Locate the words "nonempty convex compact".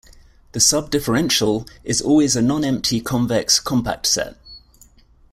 2.41-4.07